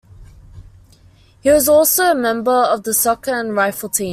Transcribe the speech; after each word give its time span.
He 1.41 1.51
was 1.51 1.69
also 1.69 2.05
a 2.09 2.15
member 2.15 2.49
of 2.49 2.81
the 2.81 2.91
soccer 2.95 3.39
and 3.39 3.55
rifle 3.55 3.87
teams. 3.89 4.09